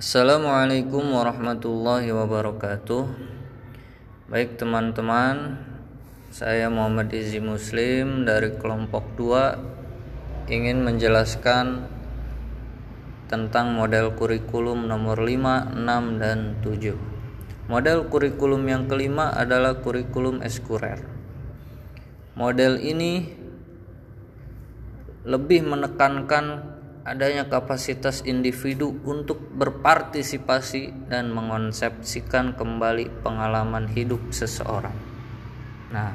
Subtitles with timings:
[0.00, 3.04] Assalamualaikum warahmatullahi wabarakatuh.
[4.32, 5.60] Baik teman-teman
[6.32, 11.84] Saya Muhammad Izi Muslim dari kelompok 2 Ingin menjelaskan
[13.28, 21.04] Tentang model kurikulum nomor 5, 6, dan 7 Model kurikulum yang kelima adalah kurikulum eskurer.
[22.40, 23.36] Model ini
[25.28, 26.69] lebih menekankan
[27.04, 34.92] adanya kapasitas individu untuk berpartisipasi dan mengonsepsikan kembali pengalaman hidup seseorang.
[35.90, 36.12] Nah,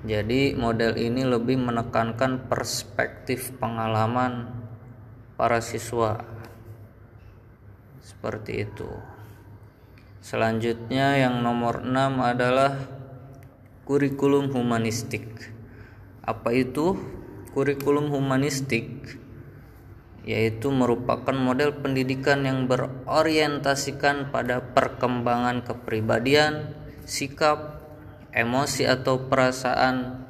[0.00, 4.48] jadi model ini lebih menekankan perspektif pengalaman
[5.36, 6.24] para siswa.
[8.00, 8.88] Seperti itu.
[10.20, 12.76] Selanjutnya yang nomor 6 adalah
[13.88, 15.24] kurikulum humanistik.
[16.20, 17.19] Apa itu?
[17.52, 19.18] Kurikulum humanistik
[20.24, 26.76] yaitu merupakan model pendidikan yang berorientasikan pada perkembangan kepribadian,
[27.08, 27.80] sikap,
[28.30, 30.20] emosi atau perasaan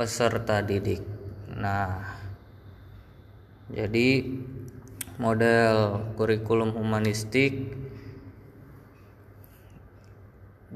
[0.00, 1.04] peserta didik.
[1.52, 2.02] Nah,
[3.68, 4.24] jadi
[5.20, 5.76] model
[6.16, 7.85] kurikulum humanistik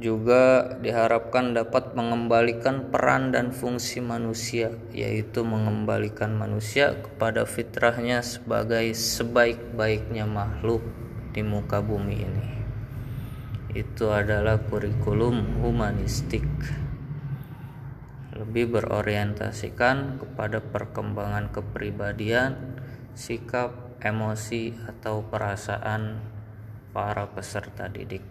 [0.01, 10.25] juga diharapkan dapat mengembalikan peran dan fungsi manusia yaitu mengembalikan manusia kepada fitrahnya sebagai sebaik-baiknya
[10.25, 10.81] makhluk
[11.37, 12.49] di muka bumi ini.
[13.77, 16.49] Itu adalah kurikulum humanistik.
[18.33, 22.81] Lebih berorientasikan kepada perkembangan kepribadian
[23.13, 26.25] sikap emosi atau perasaan
[26.97, 28.25] para peserta didik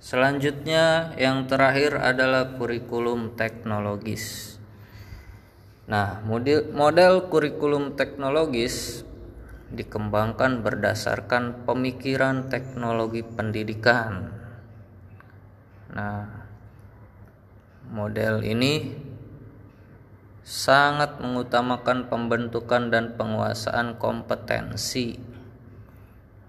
[0.00, 4.56] Selanjutnya yang terakhir adalah kurikulum teknologis.
[5.84, 9.04] Nah, model, model kurikulum teknologis
[9.68, 14.32] dikembangkan berdasarkan pemikiran teknologi pendidikan.
[15.92, 16.48] Nah,
[17.92, 18.96] model ini
[20.40, 25.29] sangat mengutamakan pembentukan dan penguasaan kompetensi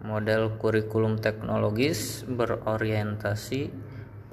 [0.01, 3.69] Model kurikulum teknologis berorientasi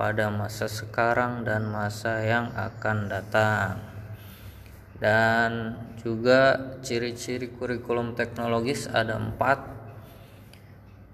[0.01, 3.77] pada masa sekarang dan masa yang akan datang.
[4.97, 9.61] Dan juga ciri-ciri kurikulum teknologis ada empat.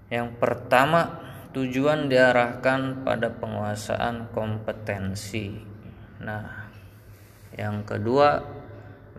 [0.07, 1.19] Yang pertama,
[1.51, 5.51] tujuan diarahkan pada penguasaan kompetensi.
[6.23, 6.71] Nah,
[7.59, 8.39] yang kedua,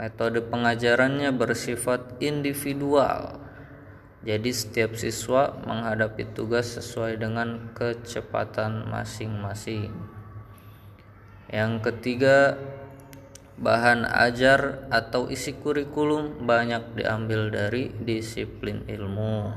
[0.01, 3.46] metode pengajarannya bersifat individual
[4.26, 9.94] jadi setiap siswa menghadapi tugas sesuai dengan kecepatan masing-masing.
[11.47, 12.59] Yang ketiga,
[13.54, 19.54] bahan ajar atau isi kurikulum banyak diambil dari disiplin ilmu.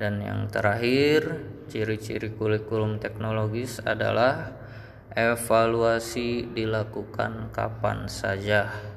[0.00, 4.56] Dan yang terakhir, ciri-ciri kurikulum teknologis adalah
[5.12, 8.93] evaluasi dilakukan kapan saja.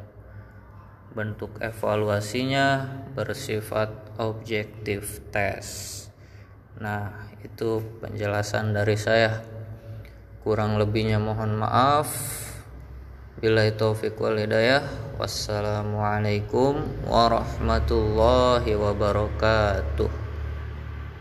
[1.17, 2.85] Bentuk evaluasinya
[3.17, 3.89] bersifat
[4.21, 5.65] objektif tes.
[6.77, 9.41] Nah, itu penjelasan dari saya.
[10.45, 12.05] Kurang lebihnya mohon maaf.
[13.41, 14.85] Bila taufik wal hidayah.
[15.17, 20.26] Wassalamualaikum warahmatullahi wabarakatuh.